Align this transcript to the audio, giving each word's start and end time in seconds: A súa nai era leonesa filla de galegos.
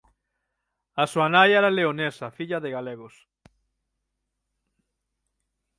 A 1.03 1.05
súa 1.11 1.27
nai 1.35 1.49
era 1.59 1.75
leonesa 1.77 2.35
filla 2.37 2.59
de 2.63 2.73
galegos. 2.75 3.15